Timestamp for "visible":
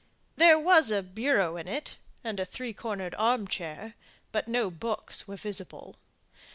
5.35-5.95